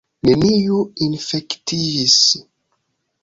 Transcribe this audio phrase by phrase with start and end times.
[0.27, 0.77] Neniu
[1.07, 2.17] infektiĝis!